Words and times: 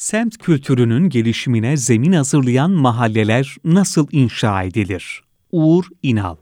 Semt 0.00 0.38
kültürünün 0.38 1.08
gelişimine 1.08 1.76
zemin 1.76 2.12
hazırlayan 2.12 2.70
mahalleler 2.70 3.56
nasıl 3.64 4.06
inşa 4.12 4.62
edilir? 4.62 5.22
Uğur 5.52 5.84
İnal 6.02 6.36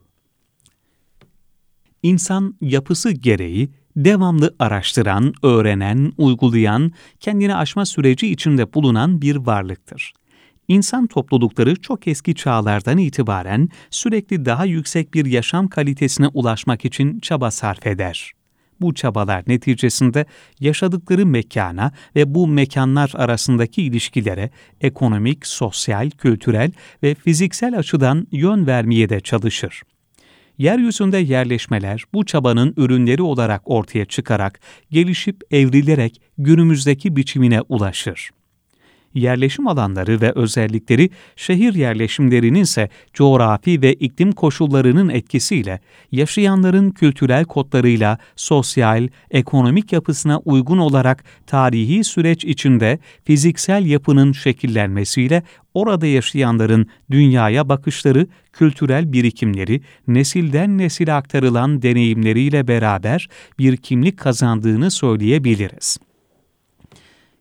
İnsan 2.02 2.55
yapısı 2.60 3.10
gereği 3.10 3.71
devamlı 3.97 4.55
araştıran, 4.58 5.34
öğrenen, 5.42 6.13
uygulayan, 6.18 6.92
kendini 7.21 7.55
aşma 7.55 7.86
süreci 7.86 8.29
içinde 8.29 8.75
bulunan 8.75 9.22
bir 9.22 9.36
varlıktır. 9.36 10.12
İnsan 10.68 11.06
toplulukları 11.06 11.77
çok 11.77 12.09
eski 12.09 12.34
çağlardan 12.34 12.98
itibaren 12.98 13.68
sürekli 13.90 14.45
daha 14.45 14.64
yüksek 14.64 15.14
bir 15.14 15.27
yaşam 15.27 15.68
kalitesine 15.68 16.29
ulaşmak 16.29 16.84
için 16.84 17.20
çaba 17.20 17.50
sarf 17.50 17.86
eder. 17.86 18.38
Bu 18.80 18.95
çabalar 18.95 19.45
neticesinde 19.46 20.26
yaşadıkları 20.61 21.26
mekana 21.26 21.92
ve 22.16 22.34
bu 22.34 22.46
mekanlar 22.46 23.12
arasındaki 23.14 23.82
ilişkilere 23.82 24.50
ekonomik, 24.80 25.46
sosyal, 25.46 26.11
kültürel 26.11 26.72
ve 27.03 27.14
fiziksel 27.14 27.79
açıdan 27.79 28.26
yön 28.32 28.67
vermeye 28.67 29.08
de 29.08 29.20
çalışır. 29.20 29.82
Yeryüzünde 30.58 31.18
yerleşmeler 31.18 32.05
bu 32.15 32.25
çabanın 32.25 32.75
ürünleri 32.77 33.23
olarak 33.23 33.62
ortaya 33.65 34.05
çıkarak, 34.05 34.61
gelişip 34.91 35.41
evrilerek 35.51 36.20
günümüzdeki 36.39 37.17
biçimine 37.17 37.61
ulaşır 37.69 38.31
yerleşim 39.15 39.69
alanları 39.69 40.21
ve 40.21 40.33
özellikleri 40.33 41.11
şehir 41.37 41.75
yerleşimlerinin 41.75 42.62
ise 42.62 42.89
coğrafi 43.15 43.83
ve 43.83 43.93
iklim 43.93 44.33
koşullarının 44.33 45.09
etkisiyle 45.09 45.81
yaşayanların 46.12 46.91
kültürel 46.91 47.45
kodlarıyla 47.45 48.19
sosyal, 48.37 49.09
ekonomik 49.31 49.93
yapısına 49.93 50.39
uygun 50.39 50.79
olarak 50.79 51.25
tarihi 51.47 52.05
süreç 52.05 52.45
içinde 52.45 52.98
fiziksel 53.25 53.87
yapının 53.87 54.33
şekillenmesiyle 54.33 55.43
orada 55.75 56.06
yaşayanların 56.06 56.87
dünyaya 57.11 57.69
bakışları, 57.69 58.27
kültürel 58.53 59.12
birikimleri, 59.12 59.81
nesilden 60.09 60.79
nesile 60.79 61.12
aktarılan 61.12 61.83
deneyimleriyle 61.83 62.69
beraber 62.69 63.29
bir 63.59 63.77
kimlik 63.77 64.19
kazandığını 64.19 64.91
söyleyebiliriz 64.91 65.98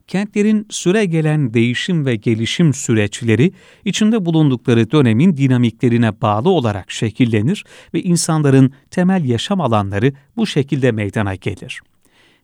kentlerin 0.07 0.65
süre 0.69 1.05
gelen 1.05 1.53
değişim 1.53 2.05
ve 2.05 2.15
gelişim 2.15 2.73
süreçleri 2.73 3.51
içinde 3.85 4.25
bulundukları 4.25 4.91
dönemin 4.91 5.37
dinamiklerine 5.37 6.21
bağlı 6.21 6.49
olarak 6.49 6.91
şekillenir 6.91 7.65
ve 7.93 8.01
insanların 8.01 8.71
temel 8.91 9.25
yaşam 9.25 9.61
alanları 9.61 10.13
bu 10.37 10.47
şekilde 10.47 10.91
meydana 10.91 11.35
gelir. 11.35 11.81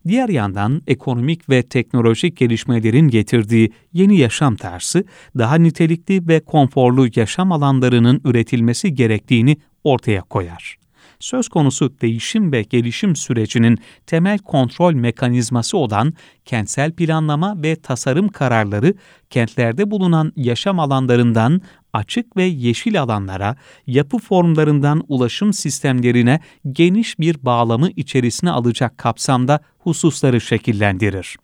Diğer 0.08 0.30
yandan 0.30 0.81
ekonomik 0.88 1.50
ve 1.50 1.64
teknolojik 1.64 2.38
gelişmelerin 2.38 3.08
getirdiği 3.08 3.72
yeni 3.94 4.17
yaşam 4.17 4.56
tarzı 4.56 5.03
daha 5.38 5.56
nitelikli 5.56 6.28
ve 6.28 6.39
konforlu 6.39 7.08
yaşam 7.16 7.52
alanlarının 7.52 8.22
üretilmesi 8.25 8.94
gerektiğini 8.94 9.58
ortaya 9.84 10.22
koyar 10.22 10.82
söz 11.23 11.47
konusu 11.47 11.93
değişim 12.02 12.52
ve 12.52 12.61
gelişim 12.61 13.16
sürecinin 13.16 13.77
temel 14.07 14.39
kontrol 14.39 14.93
mekanizması 14.93 15.77
olan 15.77 16.13
kentsel 16.45 16.91
planlama 16.91 17.63
ve 17.63 17.75
tasarım 17.75 18.27
kararları 18.27 18.93
kentlerde 19.29 19.91
bulunan 19.91 20.33
yaşam 20.35 20.79
alanlarından 20.79 21.61
açık 21.94 22.38
ve 22.38 22.44
yeşil 22.44 23.01
alanlara, 23.01 23.55
yapı 23.88 24.17
formlarından 24.17 25.03
ulaşım 25.07 25.53
sistemlerine 25.53 26.39
geniş 26.71 27.19
bir 27.19 27.45
bağlamı 27.45 27.89
içerisine 27.89 28.51
alacak 28.51 28.97
kapsamda 28.97 29.59
hususları 29.79 30.41
şekillendirir. 30.41 31.38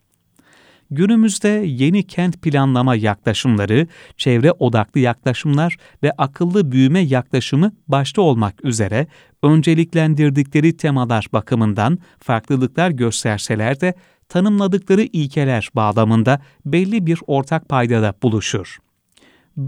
Günümüzde 0.90 1.48
yeni 1.66 2.02
kent 2.02 2.42
planlama 2.42 2.94
yaklaşımları, 2.94 3.86
çevre 4.16 4.52
odaklı 4.52 5.00
yaklaşımlar 5.00 5.76
ve 6.02 6.12
akıllı 6.18 6.72
büyüme 6.72 7.00
yaklaşımı 7.00 7.72
başta 7.88 8.22
olmak 8.22 8.64
üzere 8.64 9.06
önceliklendirdikleri 9.42 10.76
temalar 10.76 11.26
bakımından 11.32 11.98
farklılıklar 12.18 12.90
gösterseler 12.90 13.80
de 13.80 13.94
tanımladıkları 14.28 15.02
ilkeler 15.02 15.68
bağlamında 15.74 16.40
belli 16.66 17.06
bir 17.06 17.18
ortak 17.26 17.68
paydada 17.68 18.14
buluşur. 18.22 18.78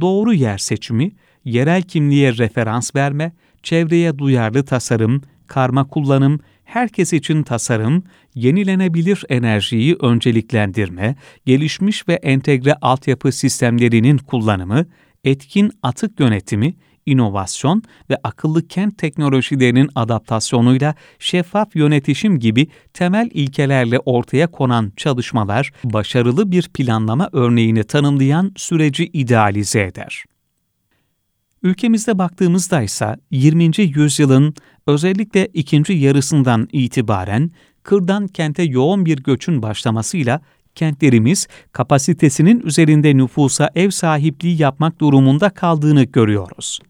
Doğru 0.00 0.34
yer 0.34 0.58
seçimi, 0.58 1.12
yerel 1.44 1.82
kimliğe 1.82 2.36
referans 2.36 2.94
verme, 2.96 3.32
çevreye 3.62 4.18
duyarlı 4.18 4.64
tasarım, 4.64 5.22
karma 5.46 5.88
kullanım, 5.88 6.40
herkes 6.72 7.12
için 7.12 7.42
tasarım, 7.42 8.04
yenilenebilir 8.34 9.24
enerjiyi 9.28 9.96
önceliklendirme, 10.00 11.16
gelişmiş 11.46 12.08
ve 12.08 12.14
entegre 12.14 12.74
altyapı 12.74 13.32
sistemlerinin 13.32 14.18
kullanımı, 14.18 14.86
etkin 15.24 15.70
atık 15.82 16.20
yönetimi, 16.20 16.74
inovasyon 17.06 17.82
ve 18.10 18.16
akıllı 18.24 18.68
kent 18.68 18.98
teknolojilerinin 18.98 19.90
adaptasyonuyla 19.94 20.94
şeffaf 21.18 21.76
yönetişim 21.76 22.38
gibi 22.38 22.66
temel 22.94 23.30
ilkelerle 23.32 23.98
ortaya 23.98 24.46
konan 24.46 24.92
çalışmalar 24.96 25.72
başarılı 25.84 26.52
bir 26.52 26.68
planlama 26.68 27.28
örneğini 27.32 27.84
tanımlayan 27.84 28.52
süreci 28.56 29.04
idealize 29.04 29.82
eder. 29.82 30.24
Ülkemizde 31.62 32.18
baktığımızda 32.18 32.82
ise 32.82 33.16
20. 33.30 33.70
yüzyılın 33.78 34.54
özellikle 34.86 35.46
ikinci 35.46 35.92
yarısından 35.92 36.68
itibaren 36.72 37.50
kırdan 37.82 38.26
kente 38.26 38.62
yoğun 38.62 39.06
bir 39.06 39.18
göçün 39.18 39.62
başlamasıyla 39.62 40.40
kentlerimiz 40.74 41.46
kapasitesinin 41.72 42.60
üzerinde 42.60 43.16
nüfusa 43.16 43.70
ev 43.74 43.90
sahipliği 43.90 44.62
yapmak 44.62 45.00
durumunda 45.00 45.50
kaldığını 45.50 46.04
görüyoruz. 46.04 46.80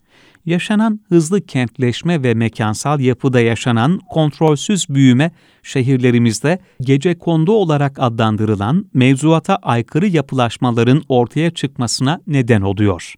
Yaşanan 0.47 1.01
hızlı 1.09 1.47
kentleşme 1.47 2.23
ve 2.23 2.35
mekansal 2.35 3.01
yapıda 3.01 3.41
yaşanan 3.41 4.01
kontrolsüz 4.11 4.89
büyüme 4.89 5.31
şehirlerimizde 5.63 6.59
gece 6.81 7.19
kondu 7.19 7.53
olarak 7.53 7.99
adlandırılan 7.99 8.87
mevzuata 8.95 9.57
aykırı 9.57 10.07
yapılaşmaların 10.07 11.03
ortaya 11.09 11.51
çıkmasına 11.51 12.21
neden 12.27 12.61
oluyor. 12.61 13.15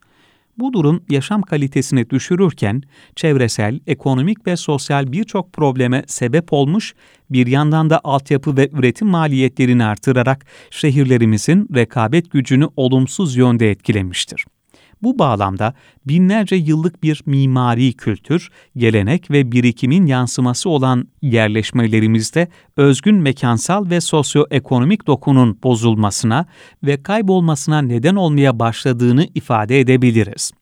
Bu 0.59 0.73
durum 0.73 1.05
yaşam 1.11 1.43
kalitesini 1.43 2.11
düşürürken 2.11 2.83
çevresel, 3.17 3.81
ekonomik 3.87 4.47
ve 4.47 4.57
sosyal 4.57 5.13
birçok 5.13 5.53
probleme 5.53 6.03
sebep 6.07 6.53
olmuş, 6.53 6.95
bir 7.31 7.47
yandan 7.47 7.91
da 7.91 8.01
altyapı 8.05 8.57
ve 8.57 8.69
üretim 8.73 9.09
maliyetlerini 9.09 9.85
artırarak 9.85 10.47
şehirlerimizin 10.71 11.69
rekabet 11.75 12.31
gücünü 12.31 12.69
olumsuz 12.77 13.37
yönde 13.37 13.71
etkilemiştir. 13.71 14.45
Bu 15.05 15.19
bağlamda 15.19 15.75
binlerce 16.07 16.57
yıllık 16.57 17.03
bir 17.03 17.23
mimari 17.27 17.93
kültür, 17.93 18.51
gelenek 18.77 19.31
ve 19.31 19.53
birikimin 19.53 20.07
yansıması 20.07 20.71
olan 20.71 21.09
yerleşmelerimizde 21.23 22.49
özgün 22.77 23.17
mekansal 23.17 23.91
ve 23.91 24.01
sosyoekonomik 24.01 25.07
dokunun 25.07 25.59
bozulmasına 25.63 26.47
ve 26.83 27.03
kaybolmasına 27.03 27.83
neden 27.83 28.15
olmaya 28.15 28.59
başladığını 28.59 29.27
ifade 29.35 29.81
edebiliriz. 29.81 30.53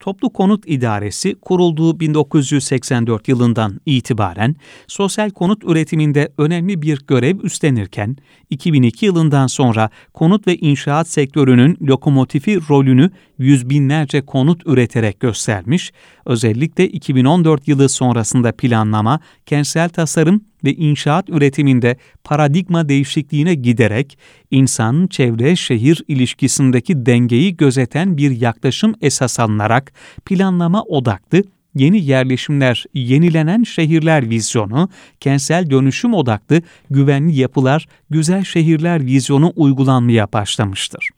Toplu 0.00 0.32
Konut 0.32 0.64
İdaresi 0.66 1.34
kurulduğu 1.34 2.00
1984 2.00 3.28
yılından 3.28 3.80
itibaren 3.86 4.56
sosyal 4.86 5.30
konut 5.30 5.64
üretiminde 5.64 6.32
önemli 6.38 6.82
bir 6.82 7.02
görev 7.06 7.38
üstlenirken 7.42 8.16
2002 8.50 9.06
yılından 9.06 9.46
sonra 9.46 9.90
konut 10.14 10.46
ve 10.46 10.56
inşaat 10.56 11.08
sektörünün 11.08 11.78
lokomotifi 11.82 12.60
rolünü 12.70 13.10
yüz 13.38 13.70
binlerce 13.70 14.20
konut 14.26 14.62
üreterek 14.66 15.20
göstermiş, 15.20 15.92
özellikle 16.26 16.88
2014 16.88 17.68
yılı 17.68 17.88
sonrasında 17.88 18.52
planlama, 18.52 19.20
kentsel 19.46 19.88
tasarım 19.88 20.40
ve 20.64 20.74
inşaat 20.74 21.30
üretiminde 21.30 21.96
paradigma 22.24 22.88
değişikliğine 22.88 23.54
giderek 23.54 24.18
insan 24.50 25.06
çevre 25.06 25.56
şehir 25.56 26.02
ilişkisindeki 26.08 27.06
dengeyi 27.06 27.56
gözeten 27.56 28.16
bir 28.16 28.40
yaklaşım 28.40 28.94
esas 29.00 29.40
alınarak 29.40 29.92
planlama 30.24 30.82
odaklı 30.82 31.42
yeni 31.74 32.04
yerleşimler, 32.04 32.84
yenilenen 32.94 33.62
şehirler 33.62 34.30
vizyonu, 34.30 34.88
kentsel 35.20 35.70
dönüşüm 35.70 36.14
odaklı 36.14 36.62
güvenli 36.90 37.36
yapılar, 37.36 37.86
güzel 38.10 38.44
şehirler 38.44 39.06
vizyonu 39.06 39.52
uygulanmaya 39.56 40.32
başlamıştır. 40.32 41.08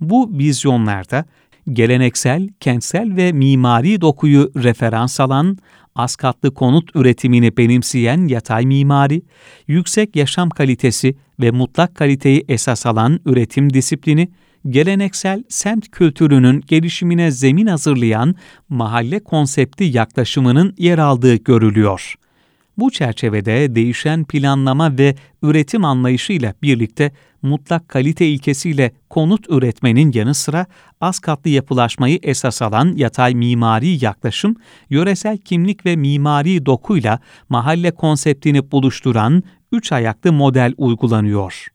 Bu 0.00 0.38
vizyonlarda 0.38 1.24
geleneksel, 1.72 2.48
kentsel 2.60 3.16
ve 3.16 3.32
mimari 3.32 4.00
dokuyu 4.00 4.52
referans 4.56 5.20
alan, 5.20 5.58
az 5.94 6.16
katlı 6.16 6.54
konut 6.54 6.96
üretimini 6.96 7.56
benimseyen 7.56 8.28
yatay 8.28 8.66
mimari, 8.66 9.22
yüksek 9.66 10.16
yaşam 10.16 10.50
kalitesi 10.50 11.14
ve 11.40 11.50
mutlak 11.50 11.94
kaliteyi 11.94 12.44
esas 12.48 12.86
alan 12.86 13.20
üretim 13.26 13.74
disiplini, 13.74 14.28
geleneksel 14.68 15.44
semt 15.48 15.90
kültürünün 15.90 16.60
gelişimine 16.66 17.30
zemin 17.30 17.66
hazırlayan 17.66 18.34
mahalle 18.68 19.20
konsepti 19.20 19.84
yaklaşımının 19.84 20.74
yer 20.78 20.98
aldığı 20.98 21.34
görülüyor. 21.34 22.14
Bu 22.82 22.90
çerçevede 22.90 23.74
değişen 23.74 24.24
planlama 24.24 24.98
ve 24.98 25.14
üretim 25.42 25.84
anlayışıyla 25.84 26.54
birlikte 26.62 27.12
mutlak 27.42 27.88
kalite 27.88 28.26
ilkesiyle 28.26 28.92
konut 29.10 29.46
üretmenin 29.48 30.12
yanı 30.14 30.34
sıra 30.34 30.66
az 31.00 31.18
katlı 31.18 31.50
yapılaşmayı 31.50 32.18
esas 32.22 32.62
alan 32.62 32.92
yatay 32.96 33.34
mimari 33.34 34.04
yaklaşım, 34.04 34.56
yöresel 34.90 35.38
kimlik 35.38 35.86
ve 35.86 35.96
mimari 35.96 36.66
dokuyla 36.66 37.18
mahalle 37.48 37.90
konseptini 37.90 38.70
buluşturan 38.70 39.42
üç 39.72 39.92
ayaklı 39.92 40.32
model 40.32 40.74
uygulanıyor. 40.76 41.68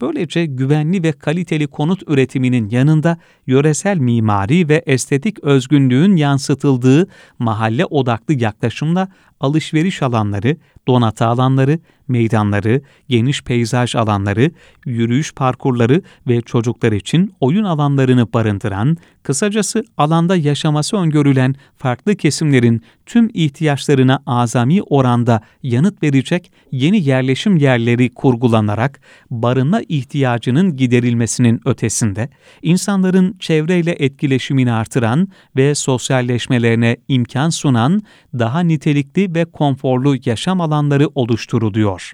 Böylece 0.00 0.46
güvenli 0.46 1.02
ve 1.02 1.12
kaliteli 1.12 1.66
konut 1.66 2.02
üretiminin 2.06 2.68
yanında 2.68 3.18
yöresel 3.46 3.98
mimari 3.98 4.68
ve 4.68 4.82
estetik 4.86 5.44
özgünlüğün 5.44 6.16
yansıtıldığı 6.16 7.08
mahalle 7.38 7.84
odaklı 7.84 8.34
yaklaşımla 8.34 9.08
alışveriş 9.40 10.02
alanları, 10.02 10.56
donatı 10.88 11.26
alanları, 11.26 11.78
meydanları, 12.10 12.82
geniş 13.08 13.42
peyzaj 13.42 13.94
alanları, 13.94 14.50
yürüyüş 14.86 15.34
parkurları 15.34 16.02
ve 16.28 16.40
çocuklar 16.40 16.92
için 16.92 17.34
oyun 17.40 17.64
alanlarını 17.64 18.32
barındıran, 18.32 18.96
kısacası 19.22 19.84
alanda 19.96 20.36
yaşaması 20.36 20.96
öngörülen 20.96 21.54
farklı 21.76 22.16
kesimlerin 22.16 22.82
tüm 23.06 23.30
ihtiyaçlarına 23.34 24.22
azami 24.26 24.82
oranda 24.82 25.40
yanıt 25.62 26.02
verecek 26.02 26.52
yeni 26.72 27.08
yerleşim 27.08 27.56
yerleri 27.56 28.10
kurgulanarak 28.14 29.00
barınma 29.30 29.80
ihtiyacının 29.88 30.76
giderilmesinin 30.76 31.60
ötesinde, 31.64 32.28
insanların 32.62 33.36
çevreyle 33.38 33.96
etkileşimini 33.98 34.72
artıran 34.72 35.28
ve 35.56 35.74
sosyalleşmelerine 35.74 36.96
imkan 37.08 37.50
sunan 37.50 38.02
daha 38.38 38.60
nitelikli 38.60 39.34
ve 39.34 39.44
konforlu 39.44 40.16
yaşam 40.24 40.60
alanları 40.60 40.69
oluşturuluyor. 41.14 42.12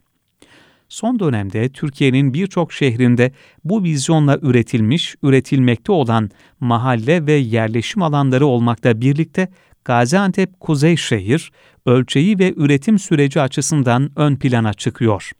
Son 0.88 1.18
dönemde 1.18 1.68
Türkiye'nin 1.68 2.34
birçok 2.34 2.72
şehrinde 2.72 3.32
bu 3.64 3.82
vizyonla 3.82 4.38
üretilmiş, 4.42 5.14
üretilmekte 5.22 5.92
olan 5.92 6.30
mahalle 6.60 7.26
ve 7.26 7.32
yerleşim 7.32 8.02
alanları 8.02 8.46
olmakla 8.46 9.00
birlikte 9.00 9.48
Gaziantep 9.84 10.60
Kuzey 10.60 10.96
Şehir, 10.96 11.52
ölçeği 11.86 12.38
ve 12.38 12.54
üretim 12.56 12.98
süreci 12.98 13.40
açısından 13.40 14.10
ön 14.16 14.36
plana 14.36 14.74
çıkıyor. 14.74 15.30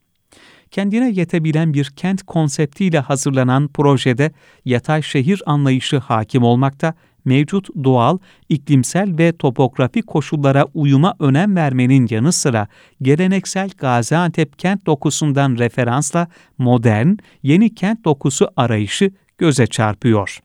Kendine 0.71 1.11
yetebilen 1.11 1.75
bir 1.75 1.85
kent 1.85 2.23
konseptiyle 2.23 2.99
hazırlanan 2.99 3.69
projede 3.69 4.33
yatay 4.65 5.03
şehir 5.03 5.43
anlayışı 5.47 5.99
hakim 5.99 6.43
olmakta 6.43 6.95
mevcut 7.27 7.69
doğal, 7.85 8.19
iklimsel 8.49 9.19
ve 9.19 9.37
topografik 9.37 10.07
koşullara 10.07 10.67
uyuma 10.75 11.15
önem 11.21 11.57
vermenin 11.57 12.07
yanı 12.11 12.33
sıra 12.33 12.69
geleneksel 13.03 13.71
Gaziantep 13.79 14.59
kent 14.59 14.87
dokusundan 14.87 15.59
referansla 15.59 16.29
modern, 16.59 17.17
yeni 17.43 17.75
kent 17.75 18.05
dokusu 18.05 18.49
arayışı 18.57 19.11
göze 19.39 19.67
çarpıyor. 19.67 20.41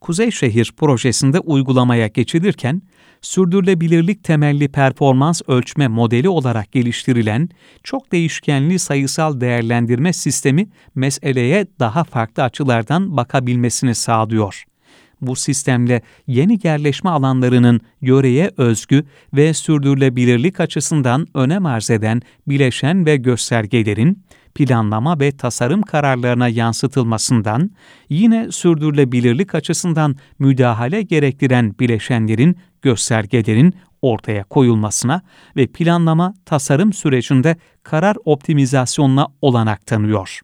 Kuzey 0.00 0.30
Şehir 0.30 0.72
projesinde 0.76 1.40
uygulamaya 1.40 2.06
geçilirken, 2.06 2.82
sürdürülebilirlik 3.20 4.24
temelli 4.24 4.68
performans 4.68 5.42
ölçme 5.46 5.88
modeli 5.88 6.28
olarak 6.28 6.72
geliştirilen 6.72 7.48
çok 7.84 8.12
değişkenli 8.12 8.78
sayısal 8.78 9.40
değerlendirme 9.40 10.12
sistemi 10.12 10.68
meseleye 10.94 11.66
daha 11.80 12.04
farklı 12.04 12.42
açılardan 12.42 13.16
bakabilmesini 13.16 13.94
sağlıyor. 13.94 14.64
Bu 15.20 15.36
sistemle 15.36 16.02
yeni 16.26 16.58
yerleşme 16.62 17.10
alanlarının 17.10 17.80
yöreye 18.00 18.50
özgü 18.56 19.04
ve 19.34 19.54
sürdürülebilirlik 19.54 20.60
açısından 20.60 21.26
önem 21.34 21.66
arz 21.66 21.90
eden 21.90 22.22
bileşen 22.48 23.06
ve 23.06 23.16
göstergelerin 23.16 24.22
planlama 24.54 25.20
ve 25.20 25.32
tasarım 25.32 25.82
kararlarına 25.82 26.48
yansıtılmasından, 26.48 27.70
yine 28.08 28.52
sürdürülebilirlik 28.52 29.54
açısından 29.54 30.16
müdahale 30.38 31.02
gerektiren 31.02 31.74
bileşenlerin, 31.80 32.56
göstergelerin 32.82 33.74
ortaya 34.02 34.44
koyulmasına 34.44 35.22
ve 35.56 35.66
planlama 35.66 36.34
tasarım 36.44 36.92
sürecinde 36.92 37.56
karar 37.82 38.16
optimizasyonuna 38.24 39.28
olanak 39.42 39.86
tanıyor. 39.86 40.40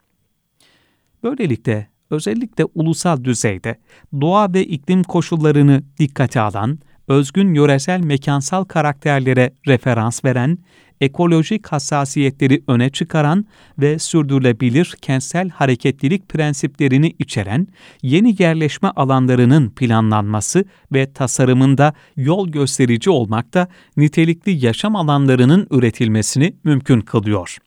Böylelikle 1.23 1.92
özellikle 2.13 2.65
ulusal 2.75 3.25
düzeyde 3.25 3.79
doğa 4.21 4.53
ve 4.55 4.65
iklim 4.65 5.03
koşullarını 5.03 5.83
dikkate 5.99 6.41
alan, 6.41 6.79
özgün 7.09 7.55
yöresel 7.55 8.01
mekansal 8.01 8.65
karakterlere 8.65 9.53
referans 9.67 10.25
veren, 10.25 10.59
ekolojik 11.01 11.67
hassasiyetleri 11.67 12.63
öne 12.69 12.91
çıkaran 12.91 13.45
ve 13.79 13.99
sürdürülebilir 13.99 14.95
kentsel 15.03 15.49
hareketlilik 15.49 16.29
prensiplerini 16.29 17.15
içeren 17.19 17.67
yeni 18.03 18.43
yerleşme 18.43 18.89
alanlarının 18.89 19.71
planlanması 19.71 20.65
ve 20.93 21.13
tasarımında 21.13 21.93
yol 22.17 22.49
gösterici 22.49 23.11
olmakta 23.11 23.69
nitelikli 23.97 24.67
yaşam 24.67 24.97
alanlarının 24.97 25.67
üretilmesini 25.71 26.57
mümkün 26.65 27.01
kılıyor. 27.01 27.59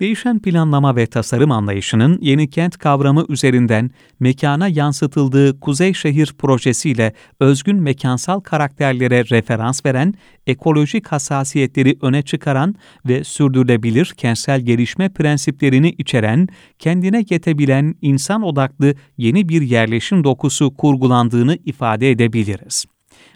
Değişen 0.00 0.38
planlama 0.38 0.96
ve 0.96 1.06
tasarım 1.06 1.50
anlayışının 1.50 2.18
yeni 2.20 2.50
kent 2.50 2.78
kavramı 2.78 3.24
üzerinden 3.28 3.90
mekana 4.20 4.68
yansıtıldığı 4.68 5.60
Kuzey 5.60 5.94
Şehir 5.94 6.32
projesiyle 6.38 7.12
özgün 7.40 7.76
mekansal 7.76 8.40
karakterlere 8.40 9.24
referans 9.24 9.86
veren, 9.86 10.14
ekolojik 10.46 11.06
hassasiyetleri 11.06 11.98
öne 12.02 12.22
çıkaran 12.22 12.74
ve 13.08 13.24
sürdürülebilir 13.24 14.14
kentsel 14.16 14.60
gelişme 14.60 15.08
prensiplerini 15.08 15.90
içeren, 15.90 16.48
kendine 16.78 17.24
yetebilen 17.30 17.94
insan 18.02 18.42
odaklı 18.42 18.94
yeni 19.18 19.48
bir 19.48 19.62
yerleşim 19.62 20.24
dokusu 20.24 20.76
kurgulandığını 20.76 21.58
ifade 21.64 22.10
edebiliriz. 22.10 22.84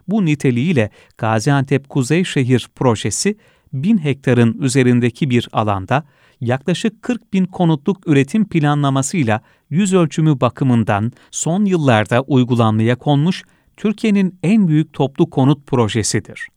Bu 0.09 0.25
niteliğiyle 0.25 0.91
Gaziantep 1.19 1.89
Kuzey 1.89 2.25
Şehir 2.25 2.69
projesi, 2.75 3.37
bin 3.75 3.99
hektarın 3.99 4.59
üzerindeki 4.61 5.31
bir 5.31 5.49
alanda 5.53 6.05
yaklaşık 6.41 7.03
40 7.03 7.33
bin 7.33 7.45
konutluk 7.45 8.09
üretim 8.09 8.49
planlamasıyla 8.49 9.41
yüz 9.71 9.95
ölçümü 9.95 10.41
bakımından 10.41 11.13
son 11.31 11.65
yıllarda 11.65 12.23
uygulanmaya 12.23 12.97
konmuş 12.97 13.43
Türkiye'nin 13.77 14.39
en 14.43 14.69
büyük 14.69 14.93
toplu 14.93 15.31
konut 15.31 15.67
projesidir. 15.67 16.49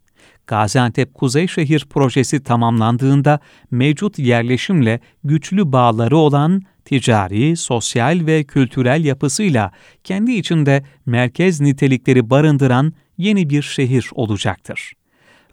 Gaziantep 0.47 1.13
Kuzeyşehir 1.13 1.85
projesi 1.89 2.43
tamamlandığında 2.43 3.39
mevcut 3.71 4.19
yerleşimle 4.19 4.99
güçlü 5.23 5.71
bağları 5.71 6.17
olan 6.17 6.61
ticari, 6.85 7.57
sosyal 7.57 8.25
ve 8.25 8.43
kültürel 8.43 9.05
yapısıyla 9.05 9.71
kendi 10.03 10.31
içinde 10.31 10.83
merkez 11.05 11.61
nitelikleri 11.61 12.29
barındıran 12.29 12.93
yeni 13.17 13.49
bir 13.49 13.61
şehir 13.61 14.09
olacaktır. 14.13 14.93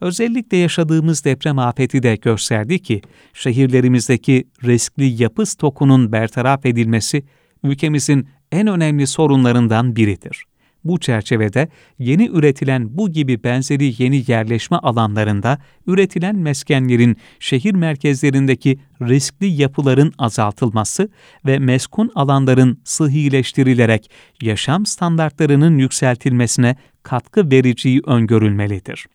Özellikle 0.04 0.56
yaşadığımız 0.56 1.24
deprem 1.24 1.58
afeti 1.58 2.02
de 2.02 2.16
gösterdi 2.16 2.78
ki, 2.78 3.02
şehirlerimizdeki 3.32 4.44
riskli 4.64 5.22
yapı 5.22 5.46
stokunun 5.46 6.12
bertaraf 6.12 6.66
edilmesi 6.66 7.24
ülkemizin 7.62 8.28
en 8.52 8.66
önemli 8.66 9.06
sorunlarından 9.06 9.96
biridir. 9.96 10.44
Bu 10.84 11.00
çerçevede 11.00 11.68
yeni 11.98 12.28
üretilen 12.28 12.98
bu 12.98 13.10
gibi 13.10 13.44
benzeri 13.44 14.02
yeni 14.02 14.24
yerleşme 14.26 14.76
alanlarında 14.76 15.58
üretilen 15.86 16.36
meskenlerin 16.36 17.16
şehir 17.40 17.74
merkezlerindeki 17.74 18.78
riskli 19.02 19.46
yapıların 19.46 20.12
azaltılması 20.18 21.08
ve 21.46 21.58
meskun 21.58 22.10
alanların 22.14 22.78
sıhhileştirilerek 22.84 24.10
yaşam 24.42 24.86
standartlarının 24.86 25.78
yükseltilmesine 25.78 26.76
katkı 27.02 27.50
vereceği 27.50 28.00
öngörülmelidir. 28.06 29.06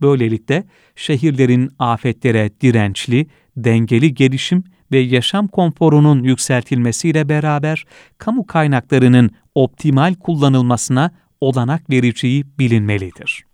Böylelikle 0.00 0.64
şehirlerin 0.96 1.70
afetlere 1.78 2.50
dirençli, 2.60 3.26
dengeli 3.56 4.14
gelişim 4.14 4.64
ve 4.92 4.98
yaşam 4.98 5.48
konforunun 5.48 6.22
yükseltilmesiyle 6.22 7.28
beraber 7.28 7.84
kamu 8.18 8.46
kaynaklarının 8.46 9.30
optimal 9.54 10.14
kullanılmasına 10.14 11.10
olanak 11.40 11.90
vereceği 11.90 12.44
bilinmelidir. 12.58 13.44